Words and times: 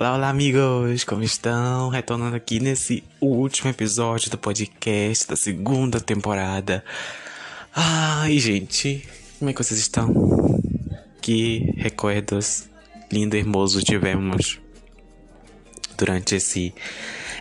Olá, 0.00 0.14
olá, 0.14 0.28
amigos! 0.30 1.04
Como 1.04 1.22
estão? 1.22 1.90
Retornando 1.90 2.34
aqui 2.34 2.58
nesse 2.58 3.04
último 3.20 3.68
episódio 3.68 4.30
do 4.30 4.38
podcast 4.38 5.28
da 5.28 5.36
segunda 5.36 6.00
temporada. 6.00 6.82
Ai, 7.76 8.38
gente, 8.38 9.06
como 9.38 9.50
é 9.50 9.52
que 9.52 9.62
vocês 9.62 9.78
estão? 9.78 10.10
Que 11.20 11.74
recuerdos 11.76 12.64
lindo 13.12 13.36
e 13.36 13.40
hermoso 13.40 13.82
tivemos 13.82 14.58
durante 15.98 16.36
esse 16.36 16.72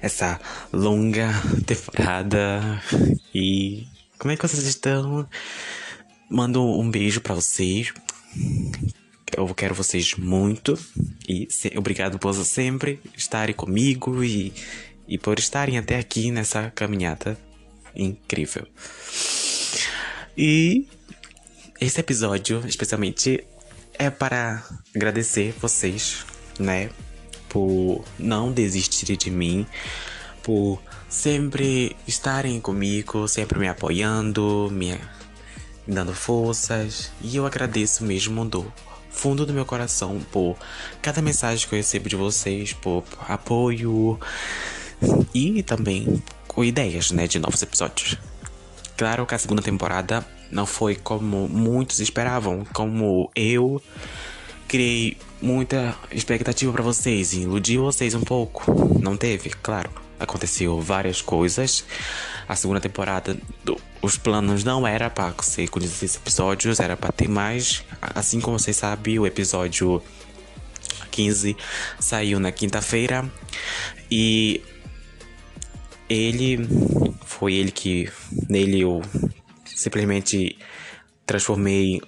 essa 0.01 0.37
longa 0.73 1.29
temporada 1.65 2.83
e 3.33 3.87
como 4.17 4.33
é 4.33 4.35
que 4.35 4.45
vocês 4.45 4.65
estão? 4.65 5.25
Mando 6.29 6.61
um 6.61 6.91
beijo 6.91 7.21
para 7.21 7.35
vocês. 7.35 7.93
Eu 9.35 9.53
quero 9.53 9.75
vocês 9.75 10.15
muito 10.15 10.77
e 11.27 11.47
se, 11.49 11.71
obrigado 11.77 12.17
por 12.17 12.33
sempre 12.33 12.99
estarem 13.15 13.55
comigo 13.55 14.23
e, 14.23 14.53
e 15.07 15.17
por 15.17 15.39
estarem 15.39 15.77
até 15.77 15.97
aqui 15.97 16.31
nessa 16.31 16.71
caminhada 16.71 17.37
incrível. 17.95 18.65
E 20.37 20.87
esse 21.79 21.99
episódio, 21.99 22.63
especialmente, 22.67 23.43
é 23.93 24.09
para 24.09 24.63
agradecer 24.95 25.53
vocês, 25.59 26.25
né, 26.57 26.89
por 27.47 28.03
não 28.17 28.51
desistirem 28.51 29.17
de 29.17 29.29
mim, 29.29 29.65
por 30.43 30.81
sempre 31.09 31.95
estarem 32.07 32.59
comigo, 32.61 33.27
sempre 33.27 33.59
me 33.59 33.67
apoiando, 33.67 34.69
me 34.71 34.99
dando 35.87 36.13
forças. 36.13 37.11
E 37.21 37.35
eu 37.35 37.45
agradeço 37.45 38.03
mesmo 38.03 38.45
do 38.45 38.71
fundo 39.09 39.45
do 39.45 39.53
meu 39.53 39.65
coração 39.65 40.19
por 40.31 40.55
cada 41.01 41.21
mensagem 41.21 41.67
que 41.67 41.73
eu 41.73 41.77
recebo 41.77 42.07
de 42.09 42.15
vocês, 42.15 42.73
por 42.73 43.03
apoio 43.27 44.19
e 45.33 45.63
também 45.63 46.21
com 46.47 46.63
ideias, 46.63 47.11
né, 47.11 47.27
de 47.27 47.39
novos 47.39 47.61
episódios. 47.61 48.17
Claro 48.97 49.25
que 49.25 49.35
a 49.35 49.39
segunda 49.39 49.61
temporada 49.61 50.25
não 50.51 50.65
foi 50.65 50.95
como 50.95 51.47
muitos 51.47 51.99
esperavam, 51.99 52.65
como 52.73 53.31
eu 53.35 53.81
criei 54.67 55.17
muita 55.41 55.95
expectativa 56.11 56.71
para 56.71 56.83
vocês 56.83 57.33
e 57.33 57.41
iludi 57.41 57.77
vocês 57.77 58.13
um 58.13 58.21
pouco. 58.21 58.99
Não 59.01 59.15
teve, 59.15 59.49
claro. 59.49 60.08
Aconteceu 60.19 60.79
várias 60.81 61.21
coisas. 61.21 61.85
A 62.47 62.55
segunda 62.55 62.79
temporada, 62.79 63.37
do, 63.63 63.79
os 64.01 64.17
planos 64.17 64.63
não 64.63 64.85
era 64.85 65.09
para 65.09 65.33
ser 65.41 65.67
com 65.69 65.79
16 65.79 66.15
episódios, 66.17 66.79
era 66.79 66.97
para 66.97 67.11
ter 67.11 67.27
mais. 67.27 67.83
Assim 68.01 68.39
como 68.39 68.59
vocês 68.59 68.75
sabem, 68.75 69.19
o 69.19 69.25
episódio 69.25 70.01
15 71.11 71.55
saiu 71.99 72.39
na 72.39 72.51
quinta-feira 72.51 73.29
e 74.09 74.61
ele 76.09 76.67
foi 77.25 77.53
ele 77.53 77.71
que 77.71 78.09
nele 78.49 78.81
eu 78.81 79.01
simplesmente 79.65 80.57
transformei 81.25 82.01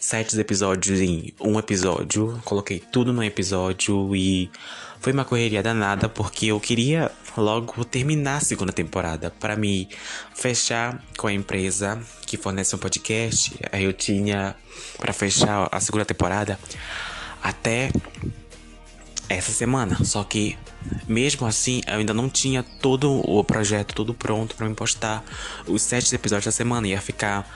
sete 0.00 0.38
episódios 0.38 1.00
em 1.00 1.34
um 1.40 1.58
episódio, 1.58 2.40
coloquei 2.44 2.78
tudo 2.78 3.12
num 3.12 3.22
episódio 3.22 4.14
e 4.16 4.50
foi 5.00 5.12
uma 5.12 5.24
correria 5.24 5.62
danada 5.62 6.08
porque 6.08 6.46
eu 6.46 6.60
queria 6.60 7.10
logo 7.36 7.84
terminar 7.84 8.36
a 8.36 8.40
segunda 8.40 8.72
temporada 8.72 9.30
para 9.30 9.56
me 9.56 9.88
fechar 10.34 11.02
com 11.16 11.26
a 11.26 11.32
empresa 11.32 12.00
que 12.26 12.36
fornece 12.36 12.74
um 12.74 12.78
podcast. 12.78 13.54
Aí 13.70 13.84
eu 13.84 13.92
tinha 13.92 14.54
para 14.98 15.12
fechar 15.12 15.68
a 15.70 15.80
segunda 15.80 16.04
temporada 16.04 16.58
até 17.42 17.90
essa 19.28 19.52
semana. 19.52 20.04
Só 20.04 20.24
que 20.24 20.56
mesmo 21.06 21.46
assim, 21.46 21.80
eu 21.86 21.94
ainda 21.94 22.14
não 22.14 22.28
tinha 22.28 22.62
todo 22.62 23.20
o 23.28 23.42
projeto 23.44 23.94
todo 23.94 24.14
pronto 24.14 24.54
para 24.54 24.68
me 24.68 24.74
postar 24.74 25.24
os 25.66 25.82
sete 25.82 26.14
episódios 26.14 26.46
da 26.46 26.52
semana. 26.52 26.86
Ia 26.88 27.00
ficar 27.00 27.48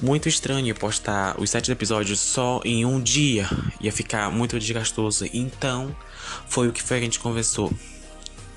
muito 0.00 0.28
estranho 0.28 0.74
postar 0.74 1.40
os 1.40 1.50
sete 1.50 1.70
episódios 1.70 2.20
só 2.20 2.60
em 2.64 2.84
um 2.84 3.00
dia. 3.00 3.48
Ia 3.80 3.92
ficar 3.92 4.30
muito 4.30 4.58
desgastoso. 4.58 5.28
Então, 5.32 5.94
foi 6.48 6.68
o 6.68 6.72
que 6.72 6.82
foi 6.82 6.98
a 6.98 7.00
gente 7.00 7.18
conversou. 7.18 7.72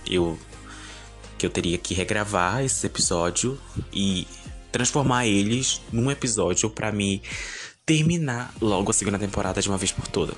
Eu 0.06 0.38
que 1.38 1.46
eu 1.48 1.50
teria 1.50 1.76
que 1.80 1.96
regravar 1.96 2.64
esse 2.64 2.86
episódio 2.86 3.60
e 3.92 4.28
transformar 4.72 5.26
eles 5.26 5.82
num 5.92 6.12
episódio 6.12 6.70
para 6.70 6.92
me 6.92 7.24
terminar 7.84 8.54
logo 8.62 8.92
a 8.92 8.94
segunda 8.94 9.18
temporada 9.18 9.60
de 9.60 9.68
uma 9.68 9.78
vez 9.78 9.92
por 9.92 10.08
toda. 10.08 10.34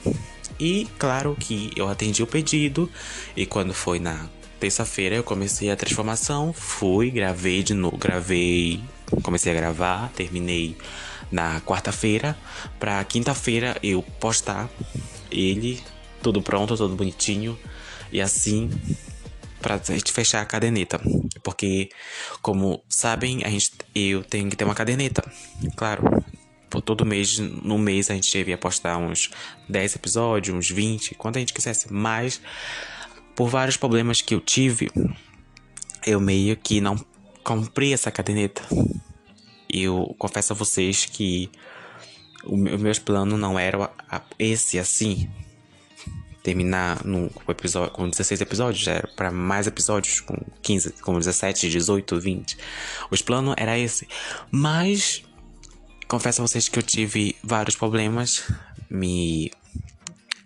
E 0.60 0.88
claro 0.98 1.36
que 1.40 1.72
eu 1.76 1.90
atendi 1.90 2.22
o 2.24 2.28
pedido 2.28 2.90
e 3.36 3.46
quando 3.46 3.74
foi 3.74 4.00
na 4.00 4.28
terça-feira 4.60 5.16
eu 5.16 5.24
comecei 5.24 5.70
a 5.70 5.76
transformação, 5.76 6.54
fui, 6.54 7.12
gravei 7.12 7.64
de 7.64 7.74
novo, 7.74 7.98
gravei, 7.98 8.82
comecei 9.22 9.52
a 9.52 9.56
gravar, 9.56 10.12
terminei 10.16 10.78
na 11.32 11.60
quarta-feira 11.62 12.38
para 12.80 13.04
quinta-feira 13.04 13.78
eu 13.84 14.02
postar 14.20 14.70
ele 15.32 15.82
tudo 16.22 16.42
pronto, 16.42 16.78
tudo 16.78 16.96
bonitinho 16.96 17.58
e 18.12 18.22
assim 18.22 18.70
para 19.64 19.78
gente 19.78 20.12
fechar 20.12 20.42
a 20.42 20.46
caderneta, 20.46 21.00
porque 21.42 21.90
como 22.42 22.84
sabem, 22.90 23.44
a 23.46 23.50
gente 23.50 23.72
eu 23.96 24.22
tenho 24.22 24.50
que 24.50 24.58
ter 24.58 24.66
uma 24.66 24.76
caderneta. 24.76 25.24
Claro, 25.78 26.04
todo 26.82 27.06
mês, 27.06 27.40
no 27.40 27.78
mês 27.78 28.10
a 28.10 28.14
gente 28.14 28.32
devia 28.32 28.58
postar 28.58 28.98
uns 28.98 29.30
10 29.70 29.96
episódios, 29.96 30.56
uns 30.56 30.70
20, 30.70 31.16
quando 31.16 31.38
a 31.38 31.40
gente 31.40 31.54
quisesse 31.54 31.92
mais. 31.92 32.42
Por 33.36 33.50
vários 33.50 33.78
problemas 33.78 34.22
que 34.22 34.36
eu 34.36 34.40
tive, 34.40 34.92
eu 36.06 36.20
meio 36.20 36.56
que 36.56 36.80
não 36.80 36.96
cumpri 37.44 37.94
essa 37.94 38.12
caderneta. 38.12 38.64
Eu 39.70 40.16
confesso 40.20 40.54
a 40.54 40.56
vocês 40.56 41.06
que 41.06 41.50
o 42.44 42.56
meu, 42.58 42.78
meus 42.78 43.00
planos 43.00 43.40
não 43.40 43.58
eram 43.58 43.90
esse 44.38 44.78
assim. 44.78 45.30
Terminar 46.44 47.06
no 47.06 47.32
episódio, 47.48 47.94
com 47.94 48.10
16 48.10 48.42
episódios, 48.42 48.86
era 48.86 49.08
para 49.16 49.32
mais 49.32 49.66
episódios, 49.66 50.20
com 50.20 50.36
15, 50.62 50.92
com 51.02 51.18
17, 51.18 51.70
18, 51.70 52.20
20. 52.20 52.58
Os 53.10 53.22
planos 53.22 53.56
era 53.58 53.80
esse. 53.80 54.08
Mas 54.52 55.24
confesso 56.14 56.44
a 56.44 56.48
vocês 56.48 56.70
que 56.70 56.78
eu 56.78 56.84
tive 56.84 57.36
vários 57.44 57.76
problemas. 57.76 58.44
Me 58.88 59.52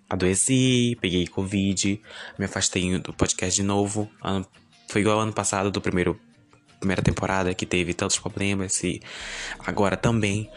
adoeci, 0.10 0.98
peguei 1.02 1.28
Covid, 1.28 2.02
me 2.40 2.46
afastei 2.46 2.98
do 3.00 3.12
podcast 3.12 3.54
de 3.54 3.68
novo. 3.68 4.10
Foi 4.88 5.02
igual 5.02 5.20
ano 5.20 5.34
passado, 5.34 5.70
do 5.70 5.82
primeiro 5.82 6.18
primeira 6.80 7.02
temporada, 7.02 7.54
que 7.54 7.66
teve 7.66 7.94
tantos 7.94 8.18
problemas 8.18 8.82
e 8.82 9.02
agora 9.66 9.98
também. 9.98 10.50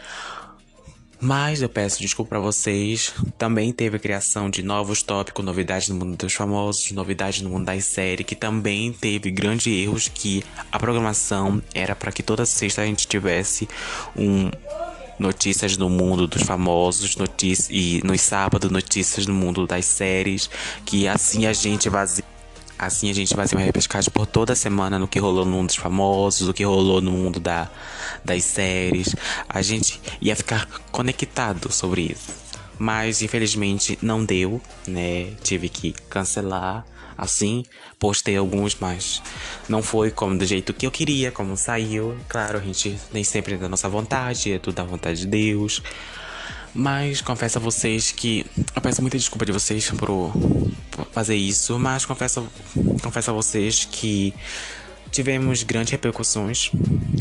Mas 1.19 1.61
eu 1.61 1.67
peço 1.67 1.99
desculpa 1.99 2.29
para 2.29 2.39
vocês. 2.39 3.13
Também 3.37 3.73
teve 3.73 3.97
a 3.97 3.99
criação 3.99 4.49
de 4.49 4.63
novos 4.63 5.03
tópicos, 5.03 5.43
novidades 5.43 5.89
no 5.89 5.95
mundo 5.95 6.15
dos 6.15 6.33
famosos, 6.33 6.89
novidades 6.93 7.41
no 7.41 7.49
mundo 7.49 7.65
das 7.65 7.83
séries, 7.83 8.25
que 8.25 8.35
também 8.35 8.93
teve 8.93 9.29
grandes 9.29 9.67
erros 9.67 10.07
que 10.07 10.41
a 10.71 10.79
programação 10.79 11.61
era 11.75 11.93
para 11.97 12.13
que 12.13 12.23
toda 12.23 12.45
sexta 12.45 12.81
a 12.81 12.85
gente 12.85 13.05
tivesse 13.05 13.67
um 14.15 14.49
notícias 15.21 15.77
do 15.77 15.87
mundo 15.87 16.27
dos 16.27 16.41
famosos, 16.41 17.15
notícias 17.15 17.69
e 17.69 18.01
nos 18.03 18.21
sábados 18.21 18.69
notícias 18.71 19.25
do 19.25 19.33
mundo 19.33 19.67
das 19.67 19.85
séries, 19.85 20.49
que 20.83 21.07
assim 21.07 21.45
a 21.45 21.53
gente 21.53 21.89
vai 21.89 22.05
assim 22.77 23.11
a 23.11 23.13
gente 23.13 23.35
vai 23.35 23.47
ser 23.47 23.55
uma 23.55 23.63
repescagem 23.63 24.11
por 24.11 24.25
toda 24.25 24.55
semana 24.55 24.97
no 24.97 25.07
que 25.07 25.19
rolou 25.19 25.45
no 25.45 25.51
mundo 25.51 25.67
dos 25.67 25.75
famosos, 25.75 26.49
o 26.49 26.53
que 26.53 26.63
rolou 26.63 26.99
no 26.99 27.11
mundo 27.11 27.39
da, 27.39 27.69
das 28.25 28.43
séries. 28.43 29.15
A 29.47 29.61
gente 29.61 30.01
ia 30.19 30.35
ficar 30.35 30.67
conectado 30.91 31.71
sobre 31.71 32.01
isso. 32.01 32.41
Mas 32.79 33.21
infelizmente 33.21 33.99
não 34.01 34.25
deu, 34.25 34.59
né? 34.87 35.27
Tive 35.43 35.69
que 35.69 35.93
cancelar 36.09 36.83
assim. 37.21 37.63
Postei 37.99 38.35
alguns, 38.35 38.75
mas 38.79 39.21
não 39.69 39.83
foi 39.83 40.09
como 40.09 40.37
do 40.37 40.45
jeito 40.45 40.73
que 40.73 40.87
eu 40.87 40.91
queria, 40.91 41.31
como 41.31 41.55
saiu. 41.55 42.17
Claro, 42.27 42.57
a 42.57 42.61
gente 42.61 42.97
nem 43.13 43.23
sempre 43.23 43.53
é 43.53 43.57
da 43.57 43.69
nossa 43.69 43.87
vontade, 43.87 44.51
é 44.51 44.57
tudo 44.57 44.73
da 44.73 44.83
vontade 44.83 45.21
de 45.21 45.27
Deus. 45.27 45.83
Mas 46.73 47.21
confesso 47.21 47.59
a 47.59 47.61
vocês 47.61 48.11
que 48.11 48.45
eu 48.75 48.81
peço 48.81 49.01
muita 49.01 49.17
desculpa 49.17 49.45
de 49.45 49.51
vocês 49.51 49.91
por, 49.91 50.07
por 50.89 51.05
fazer 51.11 51.35
isso, 51.35 51.77
mas 51.77 52.05
confesso, 52.05 52.47
confesso 53.03 53.29
a 53.29 53.33
vocês 53.33 53.85
que 53.85 54.33
tivemos 55.11 55.63
grandes 55.63 55.91
repercussões, 55.91 56.71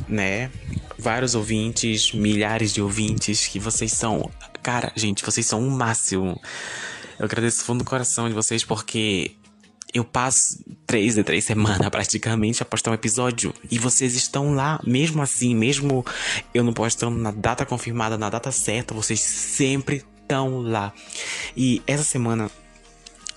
né? 0.09 0.51
Vários 0.97 1.35
ouvintes, 1.35 2.13
milhares 2.13 2.73
de 2.73 2.81
ouvintes, 2.81 3.49
que 3.49 3.59
vocês 3.59 3.93
são. 3.93 4.31
Cara, 4.63 4.93
gente, 4.95 5.25
vocês 5.25 5.45
são 5.45 5.67
o 5.67 5.71
máximo. 5.71 6.41
Eu 7.19 7.25
agradeço 7.25 7.65
fundo 7.65 7.81
do 7.81 7.85
coração 7.85 8.29
de 8.29 8.35
vocês 8.35 8.65
porque 8.65 9.33
eu 9.93 10.05
passo 10.05 10.63
três 10.87 11.15
de 11.15 11.25
três 11.25 11.45
semanas 11.45 11.89
praticamente 11.91 12.63
a 12.63 12.67
postar 12.67 12.91
um 12.91 12.95
episódio 12.95 13.53
e 13.71 13.79
vocês 13.79 14.15
estão 14.15 14.55
lá, 14.55 14.81
mesmo 14.85 15.23
assim, 15.23 15.55
mesmo 15.55 16.05
eu 16.55 16.63
não 16.63 16.73
postando 16.73 17.19
na 17.19 17.31
data 17.31 17.67
confirmada, 17.67 18.17
na 18.17 18.31
data 18.31 18.53
certa, 18.53 18.95
vocês 18.95 19.21
sempre 19.21 20.05
estão 20.23 20.61
lá. 20.61 20.93
E 21.57 21.83
essa 21.87 22.05
semana 22.05 22.51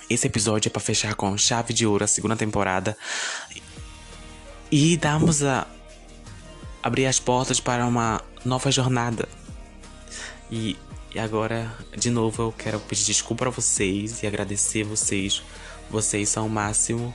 esse 0.09 0.27
episódio 0.27 0.69
é 0.69 0.71
para 0.71 0.81
fechar 0.81 1.15
com 1.15 1.37
chave 1.37 1.73
de 1.73 1.85
ouro 1.87 2.03
a 2.03 2.07
segunda 2.07 2.35
temporada 2.35 2.95
e 4.71 4.97
darmos 4.97 5.43
a 5.43 5.67
abrir 6.81 7.05
as 7.05 7.19
portas 7.19 7.59
para 7.59 7.85
uma 7.85 8.21
nova 8.43 8.71
jornada. 8.71 9.27
E, 10.51 10.77
e 11.15 11.19
agora, 11.19 11.71
de 11.97 12.09
novo, 12.09 12.43
eu 12.43 12.51
quero 12.51 12.79
pedir 12.81 13.05
desculpa 13.05 13.47
a 13.47 13.49
vocês 13.49 14.21
e 14.21 14.27
agradecer 14.27 14.83
vocês. 14.83 15.41
Vocês 15.93 16.27
são 16.27 16.47
o 16.47 16.49
máximo. 16.49 17.13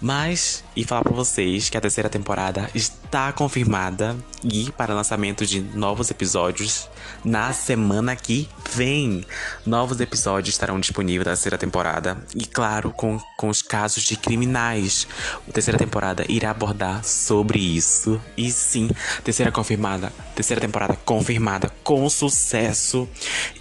Mas, 0.00 0.62
e 0.76 0.84
falar 0.84 1.02
para 1.02 1.12
vocês 1.12 1.68
que 1.68 1.76
a 1.76 1.80
terceira 1.80 2.08
temporada 2.08 2.70
está 3.06 3.32
confirmada 3.32 4.16
e 4.42 4.70
para 4.72 4.92
lançamento 4.92 5.46
de 5.46 5.60
novos 5.60 6.10
episódios 6.10 6.88
na 7.24 7.52
semana 7.52 8.14
que 8.16 8.48
vem. 8.72 9.24
Novos 9.64 10.00
episódios 10.00 10.54
estarão 10.54 10.78
disponíveis 10.78 11.24
da 11.24 11.30
terceira 11.30 11.56
temporada 11.56 12.18
e, 12.34 12.44
claro, 12.44 12.90
com, 12.90 13.18
com 13.36 13.48
os 13.48 13.62
casos 13.62 14.02
de 14.02 14.16
criminais. 14.16 15.06
A 15.48 15.52
terceira 15.52 15.78
temporada 15.78 16.24
irá 16.28 16.50
abordar 16.50 17.04
sobre 17.04 17.58
isso. 17.60 18.20
E 18.36 18.50
sim, 18.50 18.90
terceira 19.22 19.52
confirmada, 19.52 20.12
terceira 20.34 20.60
temporada 20.60 20.98
confirmada 21.04 21.70
com 21.84 22.08
sucesso. 22.10 23.08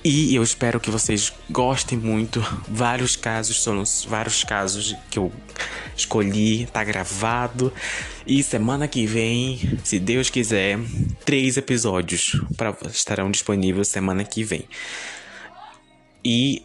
E 0.03 0.36
eu 0.36 0.44
espero 0.44 0.80
que 0.80 0.89
vocês 0.89 1.31
gostem 1.50 1.97
muito. 1.97 2.44
Vários 2.68 3.15
casos 3.15 3.62
são 3.62 3.83
vários 4.07 4.44
casos 4.44 4.95
que 5.09 5.19
eu 5.19 5.31
escolhi, 5.95 6.68
tá 6.68 6.83
gravado. 6.83 7.71
E 8.27 8.42
semana 8.42 8.88
que 8.88 9.06
vem, 9.06 9.44
se 9.83 10.00
Deus 10.00 10.30
quiser, 10.30 10.80
três 11.24 11.57
episódios 11.57 12.39
pra, 12.57 12.75
estarão 12.89 13.31
disponíveis 13.31 13.88
semana 13.88 14.24
que 14.24 14.44
vem. 14.44 14.65
E 16.24 16.63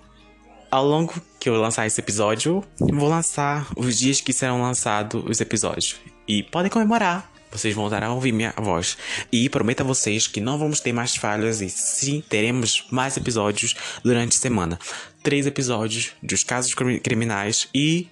ao 0.70 0.86
longo 0.86 1.14
que 1.38 1.48
eu 1.48 1.60
lançar 1.60 1.86
esse 1.86 2.00
episódio, 2.00 2.62
vou 2.78 3.08
lançar 3.08 3.66
os 3.76 3.98
dias 3.98 4.20
que 4.20 4.32
serão 4.32 4.62
lançados 4.62 5.22
os 5.26 5.40
episódios. 5.40 5.96
E 6.28 6.42
podem 6.42 6.70
comemorar. 6.70 7.30
Vocês 7.50 7.74
voltarão 7.74 8.12
a 8.12 8.14
ouvir 8.14 8.30
minha 8.30 8.54
voz. 8.56 8.96
E 9.32 9.48
prometo 9.48 9.80
a 9.80 9.84
vocês 9.84 10.28
que 10.28 10.40
não 10.40 10.56
vamos 10.56 10.78
ter 10.78 10.92
mais 10.92 11.16
falhas 11.16 11.60
e 11.60 11.68
sim 11.68 12.22
teremos 12.28 12.86
mais 12.90 13.16
episódios 13.16 13.74
durante 14.04 14.36
a 14.36 14.40
semana. 14.40 14.78
Três 15.22 15.46
episódios 15.46 16.12
dos 16.22 16.44
casos 16.44 16.72
criminais 17.02 17.68
e 17.74 18.08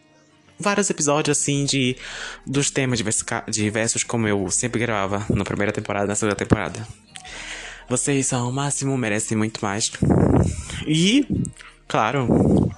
vários 0.59 0.91
episódios 0.91 1.39
assim 1.39 1.65
de 1.65 1.97
dos 2.47 2.71
temas 2.71 3.03
diversos 3.49 4.03
como 4.03 4.27
eu 4.27 4.51
sempre 4.51 4.81
gravava 4.81 5.25
na 5.31 5.45
primeira 5.45 5.73
temporada 5.73 6.07
e 6.07 6.09
na 6.09 6.15
segunda 6.15 6.37
temporada. 6.37 6.87
Vocês 7.89 8.27
são 8.27 8.51
o 8.51 8.53
máximo, 8.53 8.99
merecem 8.99 9.37
muito 9.37 9.65
mais. 9.65 9.91
E, 10.87 11.27
claro, 11.87 12.29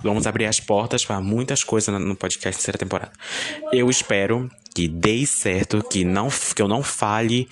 vamos 0.04 0.26
abrir 0.26 0.46
as 0.46 0.60
portas 0.60 1.04
para 1.04 1.20
muitas 1.20 1.64
coisas 1.64 1.92
no 2.00 2.14
podcast 2.14 2.58
terceira 2.58 2.78
temporada. 2.78 3.12
Eu 3.72 3.90
espero 3.90 4.48
que 4.72 4.86
dê 4.86 5.26
certo, 5.26 5.82
que 5.82 6.04
não 6.04 6.28
que 6.54 6.62
eu 6.62 6.68
não 6.68 6.80
fale 6.80 7.48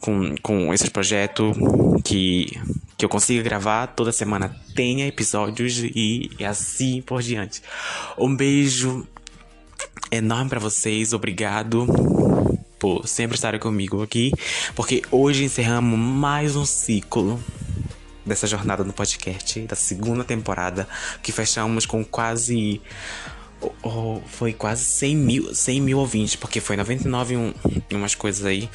com, 0.00 0.34
com 0.42 0.74
esse 0.74 0.90
projeto, 0.90 1.52
que, 2.04 2.60
que 2.98 3.04
eu 3.04 3.08
consiga 3.08 3.42
gravar 3.42 3.86
toda 3.86 4.10
semana, 4.10 4.54
tenha 4.74 5.06
episódios 5.06 5.78
e, 5.78 6.30
e 6.38 6.44
assim 6.44 7.00
por 7.02 7.22
diante. 7.22 7.62
Um 8.18 8.34
beijo 8.34 9.06
enorme 10.10 10.50
para 10.50 10.60
vocês. 10.60 11.12
Obrigado 11.12 11.86
por 12.78 13.06
sempre 13.08 13.34
estarem 13.34 13.58
comigo 13.58 14.02
aqui, 14.02 14.32
porque 14.74 15.02
hoje 15.10 15.44
encerramos 15.44 15.98
mais 15.98 16.54
um 16.54 16.66
ciclo 16.66 17.42
dessa 18.24 18.46
jornada 18.46 18.84
no 18.84 18.92
podcast, 18.92 19.60
da 19.60 19.76
segunda 19.76 20.24
temporada, 20.24 20.88
que 21.22 21.32
fechamos 21.32 21.86
com 21.86 22.04
quase. 22.04 22.80
Oh, 23.82 24.20
foi 24.26 24.52
quase 24.52 24.84
100 24.84 25.16
mil, 25.16 25.54
100 25.54 25.80
mil 25.80 25.98
ouvintes, 25.98 26.36
porque 26.36 26.60
foi 26.60 26.76
99 26.76 27.36
um, 27.36 27.54
umas 27.92 28.14
coisas 28.14 28.44
aí. 28.44 28.68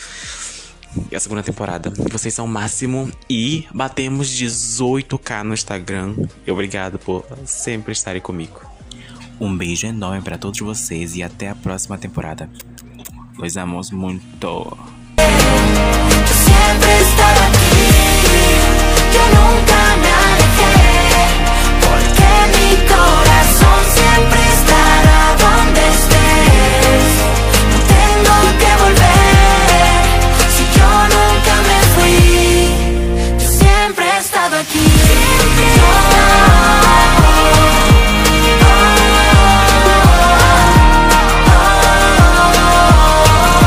A 1.13 1.19
segunda 1.19 1.43
temporada. 1.43 1.93
Vocês 2.11 2.33
são 2.33 2.45
o 2.45 2.47
máximo. 2.47 3.11
E 3.29 3.67
batemos 3.71 4.27
18k 4.29 5.43
no 5.43 5.53
Instagram. 5.53 6.15
E 6.47 6.51
obrigado 6.51 6.97
por 6.97 7.23
sempre 7.45 7.91
estarem 7.93 8.21
comigo. 8.21 8.68
Um 9.39 9.55
beijo 9.55 9.87
enorme 9.87 10.21
para 10.21 10.37
todos 10.37 10.59
vocês 10.59 11.15
e 11.15 11.23
até 11.23 11.49
a 11.49 11.55
próxima 11.55 11.97
temporada. 11.97 12.49
Los 13.37 13.55
amamos 13.55 13.89
muito. 13.91 14.77
Sempre 16.27 17.38